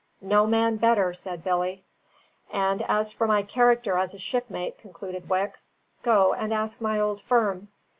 "No 0.23 0.47
man 0.47 0.77
better," 0.77 1.13
said 1.13 1.43
Billy. 1.43 1.83
"And 2.51 2.81
as 2.87 3.11
for 3.13 3.27
my 3.27 3.43
character 3.43 3.97
as 3.99 4.15
a 4.15 4.17
shipmate," 4.17 4.79
concluded 4.79 5.29
Wicks, 5.29 5.69
"go 6.01 6.33
and 6.33 6.51
ask 6.51 6.81
my 6.81 6.99
old 6.99 7.21
firm." 7.21 7.67